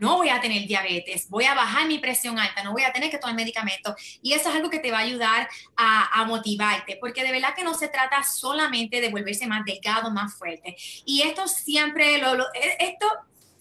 [0.01, 3.11] no voy a tener diabetes, voy a bajar mi presión alta, no voy a tener
[3.11, 3.95] que tomar medicamentos.
[4.23, 7.65] Y eso es algo que te va a ayudar a, motivarte, porque de verdad que
[7.65, 10.77] no se trata solamente de volverse más delgado, más fuerte.
[11.07, 13.07] Y esto siempre, lo, e, esto,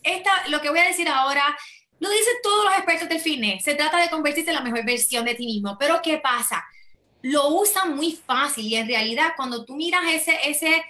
[0.04, 1.58] esta, lo que voy a decir ahora,
[2.00, 5.26] lo dicen todos los expertos del fitness, se trata de convertirse en la mejor versión
[5.26, 5.78] de ti mismo.
[5.80, 6.66] Pero ¿qué pasa?
[7.22, 10.84] Lo usan muy fácil y en realidad cuando tú miras ese, ese,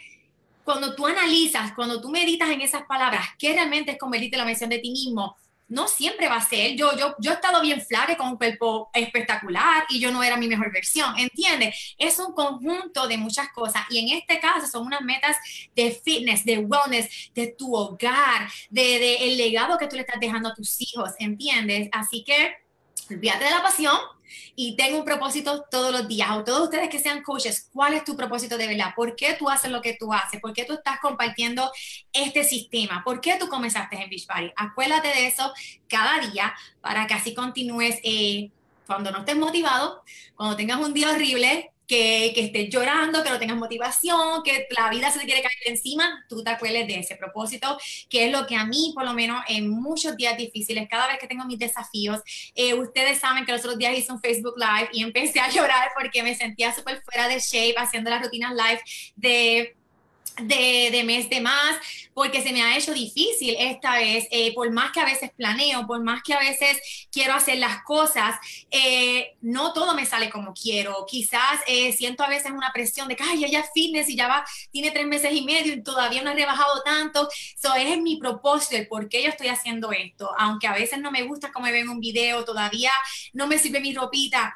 [0.67, 4.45] cuando tú analizas, cuando tú meditas en esas palabras, ¿qué realmente es convertirte en la
[4.45, 5.38] versión de ti mismo?
[5.69, 6.75] No siempre va a ser.
[6.75, 10.36] Yo, yo, yo he estado bien flaca con un cuerpo espectacular y yo no era
[10.36, 11.95] mi mejor versión, ¿entiendes?
[11.97, 15.38] Es un conjunto de muchas cosas y en este caso son unas metas
[15.73, 20.19] de fitness, de wellness, de tu hogar, de, de el legado que tú le estás
[20.19, 21.88] dejando a tus hijos, ¿entiendes?
[21.93, 22.58] Así que
[23.10, 23.95] olvídate de la pasión,
[24.56, 26.30] y tengo un propósito todos los días.
[26.32, 28.94] O todos ustedes que sean coaches, ¿cuál es tu propósito de verdad?
[28.96, 30.40] ¿Por qué tú haces lo que tú haces?
[30.40, 31.72] ¿Por qué tú estás compartiendo
[32.13, 33.04] este sistema?
[33.04, 34.52] ¿Por qué tú comenzaste en Beachbody?
[34.56, 35.54] Acuérdate de eso
[35.88, 38.52] cada día para que así continúes eh,
[38.86, 40.04] cuando no estés motivado,
[40.36, 44.89] cuando tengas un día horrible, que, que, estés llorando, que no tengas motivación, que la
[44.89, 47.78] vida se te quiere caer encima, tú te acuerdes de ese propósito,
[48.10, 51.17] que es lo que a mí, por lo menos en muchos días difíciles, cada vez
[51.19, 52.21] que tengo mis desafíos,
[52.56, 55.89] eh, ustedes saben que los otros días hice un Facebook Live y empecé a llorar
[55.97, 58.82] porque me sentía súper fuera de shape haciendo las rutinas live
[59.15, 59.76] de
[60.39, 61.78] de, mes de más,
[62.13, 65.86] porque se me ha hecho difícil esta vez, eh, por más que a veces planeo,
[65.86, 68.36] por más que a veces quiero hacer las cosas,
[68.71, 71.06] eh, no todo me sale como quiero.
[71.08, 74.28] Quizás eh, siento a veces una presión de que, ay, ella es fitness y ya
[74.28, 77.28] va, tiene tres meses y medio y todavía no ha rebajado tanto.
[77.56, 80.32] Eso es mi propósito, el por qué yo estoy haciendo esto.
[80.38, 82.91] Aunque a veces no me gusta como me ven un video, todavía
[83.34, 84.56] no me sirve mi ropita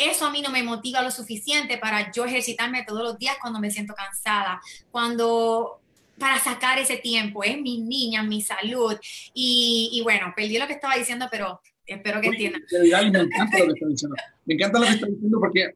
[0.00, 3.60] eso a mí no me motiva lo suficiente para yo ejercitarme todos los días cuando
[3.60, 4.60] me siento cansada,
[4.90, 5.78] cuando
[6.18, 8.96] para sacar ese tiempo, es mi niña, mi salud.
[9.34, 12.62] Y, bueno, perdí lo que estaba diciendo, pero espero que entiendan.
[12.70, 14.16] Me encanta lo que está diciendo.
[14.44, 15.74] Me encanta lo que está diciendo porque,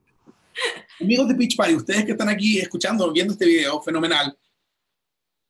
[1.00, 4.36] amigos de Pitch Party, ustedes que están aquí escuchando, viendo este video, fenomenal,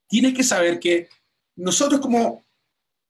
[0.09, 1.09] tienen que saber que
[1.57, 2.45] nosotros como,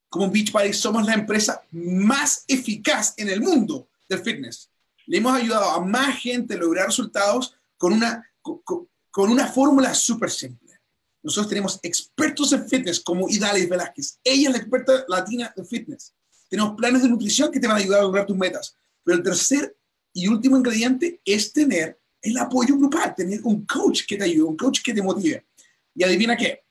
[0.09, 4.71] como Beach Party somos la empresa más eficaz en el mundo del fitness
[5.07, 8.89] le hemos ayudado a más gente a lograr resultados con una, con,
[9.31, 10.81] una fórmula súper simple.
[11.23, 14.19] Nosotros tenemos expertos en fitness como Idalis Velázquez.
[14.23, 16.15] Ella es la experta latina en fitness.
[16.49, 18.77] Tenemos planes de nutrición que te van a ayudar a lograr tus metas.
[19.03, 19.77] Pero el tercer
[20.13, 24.57] y último ingrediente es tener el apoyo grupal, tener un coach que te ayude, un
[24.57, 25.47] coach que te motive.
[25.95, 26.65] Y adivina qué,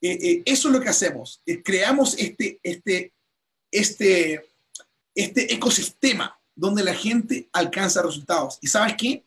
[0.00, 1.42] eh, eh, eso es lo que hacemos.
[1.46, 3.12] Eh, creamos este, este,
[3.70, 4.44] este,
[5.14, 8.58] este ecosistema donde la gente alcanza resultados.
[8.60, 9.24] ¿Y sabes qué?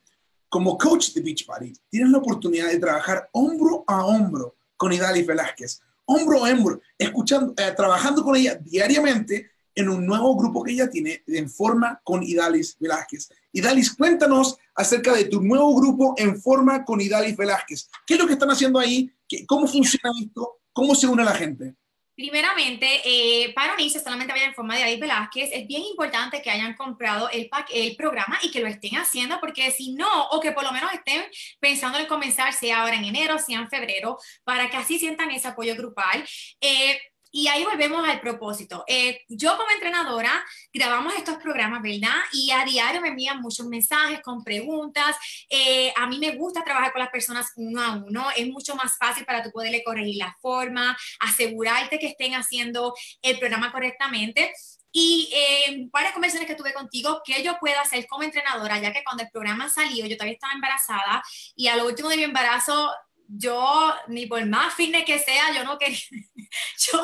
[0.50, 5.28] Como coach de Beach Party, tienes la oportunidad de trabajar hombro a hombro con Idalis
[5.28, 10.72] Velázquez, hombro a hombro, escuchando, eh, trabajando con ella diariamente en un nuevo grupo que
[10.72, 13.30] ella tiene en forma con Idalis Velázquez.
[13.54, 17.90] Idalis, cuéntanos acerca de tu nuevo grupo en forma con Idalis Velázquez.
[18.06, 19.12] ¿Qué es lo que están haciendo ahí?
[19.48, 20.58] ¿Cómo funciona esto?
[20.74, 21.76] ¿Cómo se une la gente?
[22.20, 25.52] Primeramente, eh, para unirse solamente vayan en forma de David Velázquez.
[25.54, 29.72] Es bien importante que hayan comprado el, el programa y que lo estén haciendo, porque
[29.72, 31.24] si no, o que por lo menos estén
[31.62, 35.48] pensando en comenzar, sea ahora en enero, sea en febrero, para que así sientan ese
[35.48, 36.22] apoyo grupal.
[36.60, 37.00] Eh,
[37.32, 38.84] y ahí volvemos al propósito.
[38.88, 42.16] Eh, yo como entrenadora grabamos estos programas, ¿verdad?
[42.34, 45.16] Y a diario me envían muchos mensajes con preguntas.
[45.50, 48.28] Eh, a mí me gusta trabajar con las personas uno a uno.
[48.36, 53.38] Es mucho más fácil para tú poderle corregir la forma, asegurarte que estén haciendo el
[53.38, 54.54] programa correctamente.
[54.92, 59.04] Y eh, varias conversaciones que tuve contigo, que yo pueda hacer como entrenadora, ya que
[59.04, 61.24] cuando el programa salió, yo todavía estaba embarazada
[61.56, 62.92] y a lo último de mi embarazo
[63.32, 66.00] yo, ni por más fitness que sea, yo no quería,
[66.92, 67.04] yo,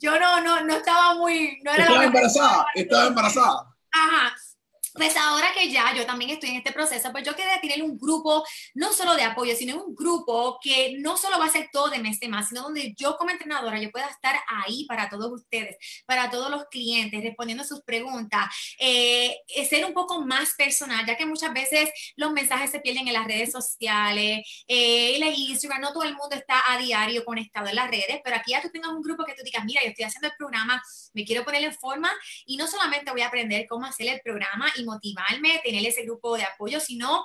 [0.00, 3.76] yo no, no, no estaba muy, no era estaba embarazada, estaba embarazada.
[3.92, 4.34] Ajá,
[4.94, 7.98] pues ahora que ya yo también estoy en este proceso, pues yo quería tener un
[7.98, 11.88] grupo no solo de apoyo, sino un grupo que no solo va a ser todo
[11.88, 15.32] de mes de más, sino donde yo como entrenadora yo pueda estar ahí para todos
[15.32, 15.76] ustedes,
[16.06, 18.46] para todos los clientes, respondiendo sus preguntas,
[18.78, 23.14] eh, ser un poco más personal, ya que muchas veces los mensajes se pierden en
[23.14, 27.76] las redes sociales, eh, en Instagram, no todo el mundo está a diario conectado en
[27.76, 30.04] las redes, pero aquí ya tú tengas un grupo que tú digas, mira, yo estoy
[30.04, 30.80] haciendo el programa,
[31.14, 32.12] me quiero poner en forma
[32.46, 36.36] y no solamente voy a aprender cómo hacer el programa y motivarme, tener ese grupo
[36.36, 37.24] de apoyo, sino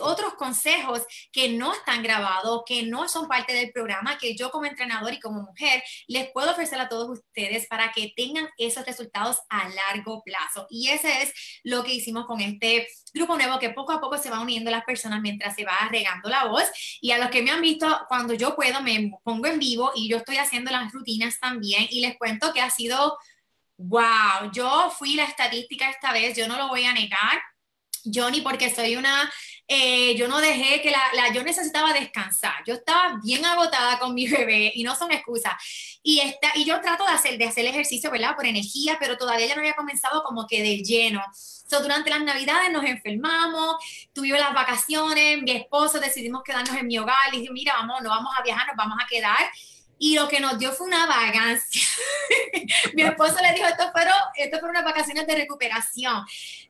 [0.00, 4.66] otros consejos que no están grabados, que no son parte del programa, que yo como
[4.66, 9.38] entrenador y como mujer les puedo ofrecer a todos ustedes para que tengan esos resultados
[9.48, 10.66] a largo plazo.
[10.70, 11.32] Y ese es
[11.64, 14.84] lo que hicimos con este grupo nuevo, que poco a poco se va uniendo las
[14.84, 16.64] personas mientras se va regando la voz.
[17.00, 20.08] Y a los que me han visto, cuando yo puedo, me pongo en vivo y
[20.08, 23.16] yo estoy haciendo las rutinas también y les cuento que ha sido
[23.78, 27.42] Wow, yo fui la estadística esta vez, yo no lo voy a negar.
[28.08, 29.30] Yo ni porque soy una,
[29.66, 32.54] eh, yo no dejé que la, yo necesitaba descansar.
[32.66, 35.54] Yo estaba bien agotada con mi bebé y no son excusas.
[36.02, 38.36] Y, esta, y yo trato de hacer, de hacer ejercicio, ¿verdad?
[38.36, 41.20] Por energía, pero todavía ya no había comenzado como que de lleno.
[41.34, 43.76] So, durante las navidades nos enfermamos,
[44.12, 48.10] tuvimos las vacaciones, mi esposo decidimos quedarnos en mi hogar, y dije, mira, vamos, no
[48.10, 49.50] vamos a viajar, nos vamos a quedar
[49.98, 51.82] y lo que nos dio fue una vagancia.
[52.94, 56.24] Mi esposo le dijo, esto fueron, esto fueron unas vacaciones de recuperación,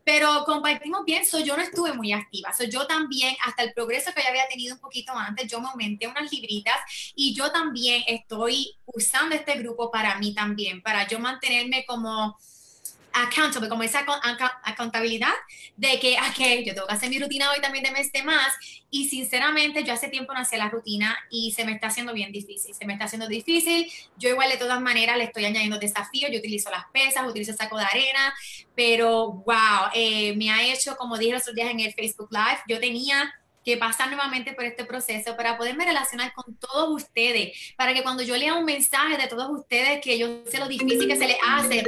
[0.04, 4.12] pero compartimos bien, so yo no estuve muy activa, so yo también, hasta el progreso
[4.14, 6.76] que ya había tenido un poquito antes, yo me aumenté unas libritas
[7.14, 12.38] y yo también estoy usando este grupo para mí también, para yo mantenerme como
[13.22, 14.05] accountable, como esa
[14.62, 15.33] accountabilidad
[15.76, 18.52] de que, okay, yo tengo que hacer mi rutina hoy también de mes de más.
[18.90, 22.33] Y sinceramente, yo hace tiempo no hacía la rutina y se me está haciendo bien
[22.33, 22.74] difícil.
[22.74, 23.90] Se me está haciendo difícil.
[24.16, 26.31] Yo igual de todas maneras le estoy añadiendo desafíos.
[26.33, 28.35] Yo utilizo las pesas, utilizo el saco de arena,
[28.74, 32.61] pero wow, eh, me ha hecho, como dije los otros días en el Facebook Live,
[32.68, 33.33] yo tenía
[33.66, 38.22] que pasar nuevamente por este proceso para poderme relacionar con todos ustedes, para que cuando
[38.22, 41.37] yo lea un mensaje de todos ustedes, que yo sé lo difícil que se les
[41.44, 41.83] hace,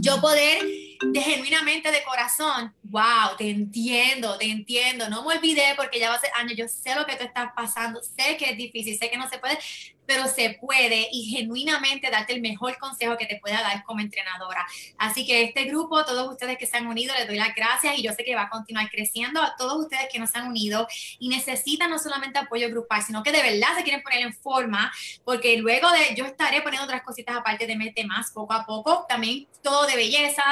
[0.00, 0.62] yo poder
[1.00, 5.10] de genuinamente de corazón Wow, te entiendo, te entiendo.
[5.10, 6.56] No me olvidé porque ya va a años.
[6.56, 8.00] Yo sé lo que te estás pasando.
[8.02, 9.58] Sé que es difícil, sé que no se puede,
[10.06, 14.66] pero se puede y genuinamente darte el mejor consejo que te pueda dar como entrenadora.
[14.96, 18.02] Así que este grupo, todos ustedes que se han unido, les doy las gracias y
[18.02, 19.42] yo sé que va a continuar creciendo.
[19.42, 20.88] A todos ustedes que nos han unido
[21.18, 24.90] y necesitan no solamente apoyo grupal, sino que de verdad se quieren poner en forma,
[25.26, 29.04] porque luego de yo estaré poniendo otras cositas aparte de Mete Más poco a poco.
[29.06, 29.46] También
[29.86, 30.42] de belleza,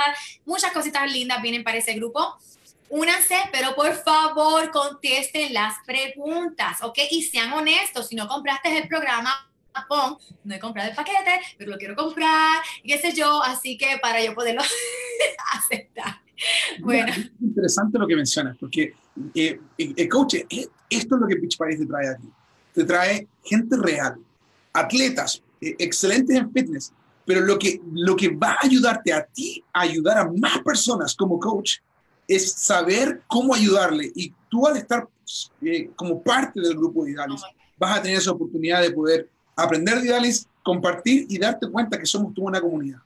[0.44, 2.37] muchas cositas lindas vienen para ese grupo
[2.88, 6.98] únanse, pero por favor contesten las preguntas, ¿ok?
[7.11, 9.31] Y sean honestos, si no compraste el programa,
[10.44, 14.24] no he comprado el paquete, pero lo quiero comprar, qué sé yo, así que para
[14.24, 14.62] yo poderlo
[15.52, 16.20] aceptar.
[16.81, 17.12] Bueno.
[17.12, 18.94] es interesante lo que mencionas, porque
[19.35, 22.29] eh, eh, coach, eh, esto es lo que Pitch Paris te trae aquí.
[22.74, 24.16] Te trae gente real,
[24.72, 26.92] atletas, excelentes en fitness,
[27.26, 31.14] pero lo que, lo que va a ayudarte a ti a ayudar a más personas
[31.14, 31.78] como coach
[32.26, 34.10] es saber cómo ayudarle.
[34.14, 35.06] Y tú al estar
[35.60, 37.42] eh, como parte del grupo de Idalis,
[37.76, 42.06] vas a tener esa oportunidad de poder aprender de Idalis, compartir y darte cuenta que
[42.06, 43.00] somos toda una comunidad,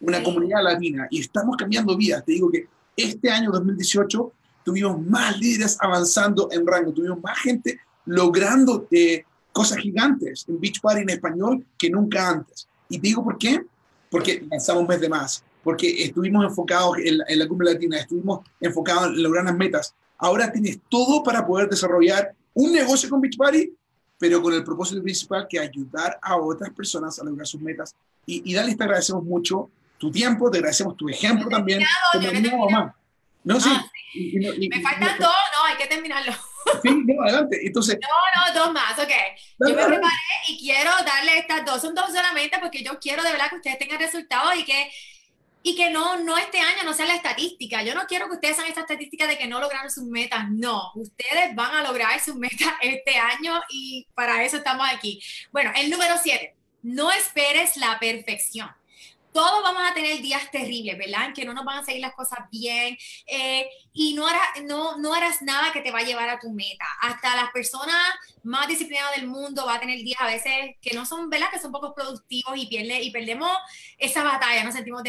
[0.00, 2.24] una comunidad latina y estamos cambiando vidas.
[2.24, 4.32] Te digo que este año 2018
[4.64, 10.80] tuvimos más líderes avanzando en rango, tuvimos más gente logrando eh, cosas gigantes en Beach
[10.80, 12.68] Party en español que nunca antes.
[12.94, 13.60] Y te digo por qué,
[14.08, 17.98] porque lanzamos un mes de más, porque estuvimos enfocados en la, en la cumbre latina,
[17.98, 19.94] estuvimos enfocados en lograr las metas.
[20.16, 23.72] Ahora tienes todo para poder desarrollar un negocio con Beach Party,
[24.16, 27.96] pero con el propósito principal que ayudar a otras personas a lograr sus metas.
[28.26, 31.82] Y, y Dali, te agradecemos mucho tu tiempo, te agradecemos tu ejemplo también.
[33.42, 33.70] No, no, sí.
[33.72, 33.90] Ah,
[34.70, 36.32] Me faltan dos, no, hay que terminarlo.
[36.82, 37.60] Sí, no, adelante.
[37.64, 39.12] Entonces, no, no, dos más, ok.
[39.60, 40.14] yo me preparé
[40.48, 43.78] y quiero darle estas dos, son dos solamente porque yo quiero de verdad que ustedes
[43.78, 44.90] tengan resultados y que
[45.66, 47.82] y que no, no este año no sea la estadística.
[47.82, 50.50] Yo no quiero que ustedes sean esta estadística de que no lograron sus metas.
[50.50, 55.22] No, ustedes van a lograr sus metas este año y para eso estamos aquí.
[55.52, 58.70] Bueno, el número siete, no esperes la perfección
[59.34, 61.34] todos vamos a tener días terribles, ¿verdad?
[61.34, 65.42] Que no nos van a salir las cosas bien eh, y no, harás, no, harás
[65.42, 66.84] nada que te va a llevar a tu meta.
[67.00, 67.96] Hasta las personas
[68.44, 71.50] más disciplinadas del mundo va a tener días a veces que no son, ¿verdad?
[71.52, 73.50] Que son poco productivos y, pierde, y perdemos
[73.98, 75.02] esa batalla, nos sentimos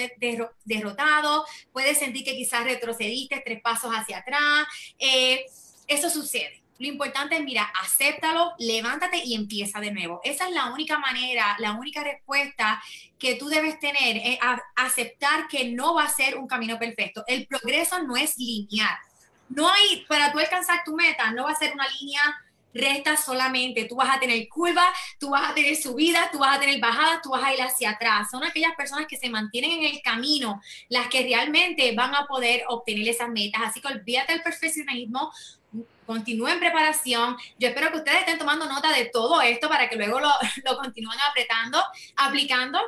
[0.63, 4.65] derrotados, puedes sentir que quizás retrocediste tres pasos hacia atrás.
[4.97, 5.45] Eh,
[5.87, 6.64] eso sucede.
[6.77, 10.19] Lo importante es, mira, acéptalo, levántate y empieza de nuevo.
[10.23, 12.83] Esa es la única manera, la única respuesta
[13.17, 14.39] que tú debes tener,
[14.75, 17.23] aceptar que no va a ser un camino perfecto.
[17.27, 18.97] El progreso no es lineal.
[19.47, 22.21] No hay, para tú alcanzar tu meta, no va a ser una línea
[22.75, 23.85] recta solamente.
[23.85, 27.21] Tú vas a tener curvas, tú vas a tener subidas, tú vas a tener bajadas,
[27.21, 28.29] tú vas a ir hacia atrás.
[28.29, 32.63] Son aquellas personas que se mantienen en el camino las que realmente van a poder
[32.67, 33.61] obtener esas metas.
[33.63, 35.31] Así que olvídate del perfeccionismo,
[36.05, 37.35] continúe en preparación.
[37.57, 40.29] Yo espero que ustedes estén tomando nota de todo esto para que luego lo,
[40.65, 41.81] lo continúen apretando,
[42.15, 42.79] aplicando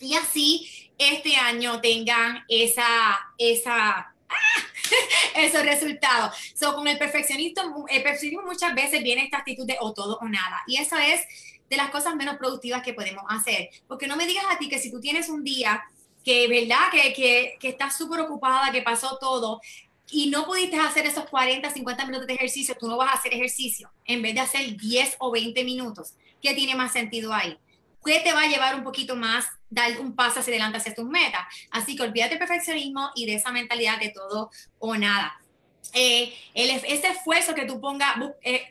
[0.00, 4.14] y así este año tengan esa, esa, ¡ah!
[5.36, 6.36] esos resultados.
[6.54, 10.28] So, con el perfeccionismo, el perfeccionismo muchas veces viene esta actitud de o todo o
[10.28, 10.62] nada.
[10.66, 11.20] Y eso es
[11.68, 13.70] de las cosas menos productivas que podemos hacer.
[13.88, 15.82] Porque no me digas a ti que si tú tienes un día
[16.24, 16.90] que, ¿verdad?
[16.90, 19.60] Que, que, que estás súper ocupada, que pasó todo,
[20.10, 23.32] y no pudiste hacer esos 40, 50 minutos de ejercicio, tú no vas a hacer
[23.34, 26.14] ejercicio en vez de hacer 10 o 20 minutos.
[26.42, 27.58] ¿Qué tiene más sentido ahí?
[28.04, 31.06] ¿Qué te va a llevar un poquito más, dar un paso hacia adelante hacia tus
[31.06, 31.40] metas?
[31.70, 35.40] Así que olvídate del perfeccionismo y de esa mentalidad de todo o nada.
[35.94, 38.66] Eh, el, ese esfuerzo que tú pongas, eh,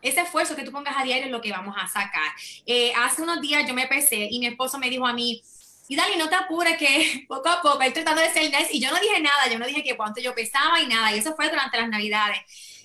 [0.00, 2.30] ese esfuerzo que tú pongas a diario es lo que vamos a sacar.
[2.66, 5.42] Eh, hace unos días yo me pesé y mi esposo me dijo a mí,
[5.88, 8.68] y Dali, no te apures que poco a poco, estoy tratando de ser nice.
[8.72, 11.14] Y yo no dije nada, yo no dije que cuánto yo pesaba y nada.
[11.14, 12.38] Y eso fue durante las navidades.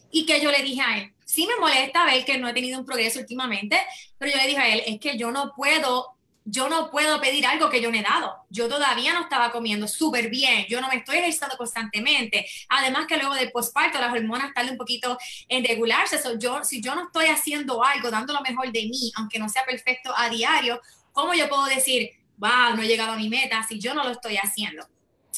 [0.10, 2.80] Y que yo le dije a él, sí me molesta ver que no he tenido
[2.80, 3.78] un progreso últimamente,
[4.18, 7.46] pero yo le dije a él, es que yo no puedo, yo no puedo pedir
[7.46, 8.34] algo que yo no he dado.
[8.50, 12.46] Yo todavía no estaba comiendo súper bien, yo no me estoy ejercitando constantemente.
[12.70, 15.18] Además que luego del posparto las hormonas tardan un poquito
[15.50, 16.20] en regularse.
[16.40, 19.66] yo, si yo no estoy haciendo algo, dando lo mejor de mí, aunque no sea
[19.66, 20.80] perfecto a diario,
[21.12, 22.12] ¿cómo yo puedo decir,
[22.44, 24.86] wow, no he llegado a mi meta si yo no lo estoy haciendo.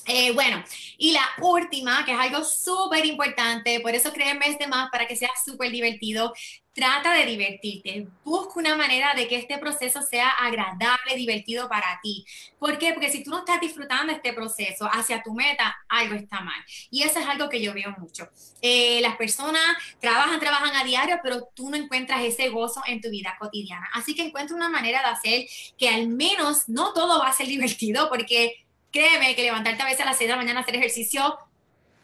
[0.05, 0.63] Eh, bueno,
[0.97, 5.15] y la última, que es algo súper importante, por eso créeme este más para que
[5.15, 6.33] sea súper divertido,
[6.75, 8.07] trata de divertirte.
[8.23, 12.25] Busca una manera de que este proceso sea agradable, divertido para ti.
[12.59, 12.91] ¿Por qué?
[12.91, 16.61] Porque si tú no estás disfrutando este proceso hacia tu meta, algo está mal.
[16.91, 18.29] Y eso es algo que yo veo mucho.
[18.61, 23.09] Eh, las personas trabajan, trabajan a diario, pero tú no encuentras ese gozo en tu
[23.09, 23.89] vida cotidiana.
[23.93, 25.45] Así que encuentra una manera de hacer
[25.77, 28.64] que al menos no todo va a ser divertido, porque
[28.95, 31.37] créeme que levantarte a veces a las 6 de la mañana a hacer ejercicio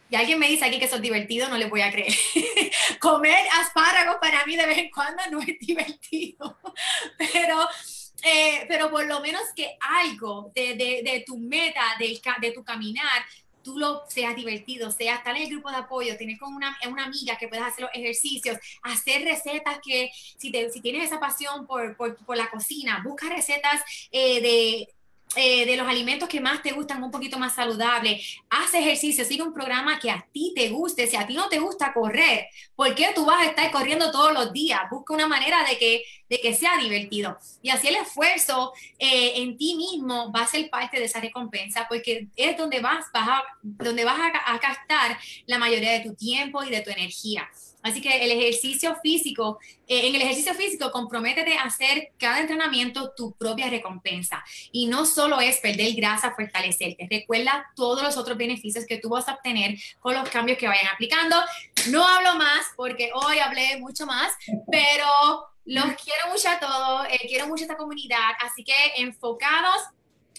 [0.09, 2.13] y alguien me dice aquí que eso es divertido, no le voy a creer.
[2.99, 6.59] Comer espárragos para mí de vez en cuando no es divertido,
[7.17, 7.65] pero,
[8.23, 12.61] eh, pero por lo menos que algo de, de, de tu meta, de, de tu
[12.61, 13.23] caminar,
[13.63, 17.05] tú lo seas divertido, sea estar en el grupo de apoyo, tener con una, una
[17.05, 21.65] amiga que puedas hacer los ejercicios, hacer recetas que si, te, si tienes esa pasión
[21.65, 23.81] por, por, por la cocina, busca recetas
[24.11, 24.89] eh, de
[25.35, 29.43] eh, de los alimentos que más te gustan un poquito más saludable, haz ejercicio, sigue
[29.43, 32.93] un programa que a ti te guste, si a ti no te gusta correr, ¿por
[32.95, 34.81] qué tú vas a estar corriendo todos los días?
[34.89, 37.37] Busca una manera de que, de que sea divertido.
[37.61, 41.87] Y así el esfuerzo eh, en ti mismo va a ser parte de esa recompensa,
[41.89, 46.15] porque es donde vas, vas a, donde vas a, a gastar la mayoría de tu
[46.15, 47.49] tiempo y de tu energía.
[47.83, 53.11] Así que el ejercicio físico, eh, en el ejercicio físico, comprométete a hacer cada entrenamiento
[53.15, 54.41] tu propia recompensa.
[54.71, 57.07] Y no solo es perder grasa, fortalecerte.
[57.09, 60.87] Recuerda todos los otros beneficios que tú vas a obtener con los cambios que vayan
[60.93, 61.35] aplicando.
[61.89, 64.31] No hablo más porque hoy hablé mucho más,
[64.71, 68.31] pero los quiero mucho a todos, eh, quiero mucho a esta comunidad.
[68.39, 69.81] Así que enfocados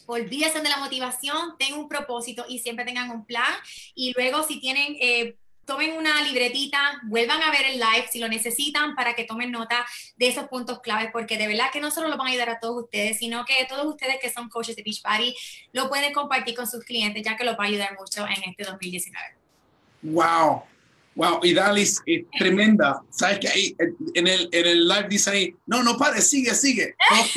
[0.07, 3.53] olvídense de la motivación, tengan un propósito y siempre tengan un plan.
[3.95, 8.29] Y luego si tienen eh, tomen una libretita, vuelvan a ver el live si lo
[8.29, 9.85] necesitan para que tomen nota
[10.17, 12.61] de esos puntos claves, porque de verdad que no solo lo van a ayudar a
[12.61, 15.35] todos ustedes, sino que todos ustedes que son coaches de Beachbody
[15.73, 18.65] lo pueden compartir con sus clientes, ya que los va a ayudar mucho en este
[18.65, 19.35] 2019.
[20.03, 20.65] ¡Wow!
[21.15, 23.03] Wow, y Dalis es tremenda.
[23.11, 23.77] Sabes que ahí
[24.15, 26.95] en el, en el live dice ahí, no, no pare, sigue, sigue.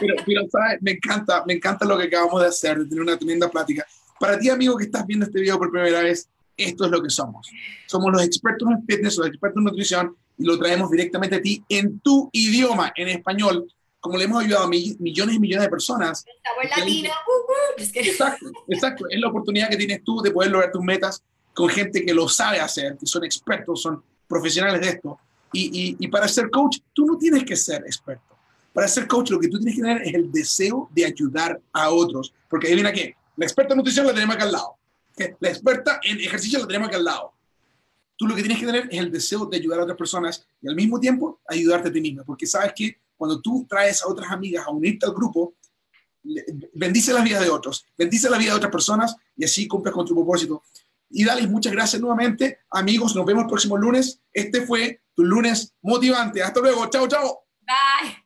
[0.00, 0.78] pero, pero, ¿sabes?
[0.80, 3.84] Me encanta, me encanta lo que acabamos de hacer, de tener una tremenda plática.
[4.20, 7.10] Para ti, amigo, que estás viendo este video por primera vez, esto es lo que
[7.10, 7.50] somos.
[7.86, 11.64] Somos los expertos en fitness, los expertos en nutrición, y lo traemos directamente a ti
[11.68, 13.66] en tu idioma, en español,
[13.98, 16.24] como le hemos ayudado a millones y millones de personas.
[16.76, 17.10] latino.
[17.10, 17.84] Uh, uh.
[17.94, 19.06] Exacto, exacto.
[19.08, 22.28] Es la oportunidad que tienes tú de poder lograr tus metas con gente que lo
[22.28, 25.18] sabe hacer, que son expertos, son profesionales de esto.
[25.52, 28.36] Y, y, para ser coach, tú no tienes que ser experto.
[28.72, 31.90] Para ser coach, lo que tú tienes que tener es el deseo de ayudar a
[31.90, 32.34] otros.
[32.50, 34.74] Porque adivina qué, la experta en nutrición la tenemos acá al lado.
[35.38, 37.32] La experta en ejercicio la tenemos acá al lado.
[38.16, 40.68] Tú lo que tienes que tener es el deseo de ayudar a otras personas y
[40.68, 44.30] al mismo tiempo ayudarte a ti misma, porque sabes que cuando tú traes a otras
[44.30, 45.54] amigas a unirte al grupo,
[46.74, 50.06] bendice la vida de otros, bendice la vida de otras personas y así cumples con
[50.06, 50.62] tu propósito.
[51.10, 52.58] Y dale, muchas gracias nuevamente.
[52.70, 54.20] Amigos, nos vemos el próximo lunes.
[54.32, 56.42] Este fue tu lunes motivante.
[56.42, 56.86] Hasta luego.
[56.90, 57.46] Chao, chao.
[57.60, 58.23] Bye.